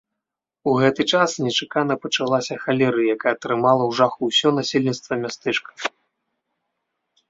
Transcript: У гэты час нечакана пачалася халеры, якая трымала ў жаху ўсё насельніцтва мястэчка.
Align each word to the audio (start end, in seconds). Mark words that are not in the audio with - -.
У 0.69 0.71
гэты 0.81 1.05
час 1.17 1.35
нечакана 1.47 1.97
пачалася 2.07 2.55
халеры, 2.63 3.01
якая 3.15 3.35
трымала 3.45 3.83
ў 3.89 4.01
жаху 4.03 4.21
ўсё 4.35 4.49
насельніцтва 4.61 5.13
мястэчка. 5.25 5.71